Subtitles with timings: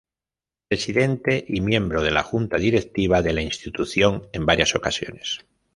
[0.67, 5.41] Presidente y miembro de la junta directiva de la institución en varias ocasiones.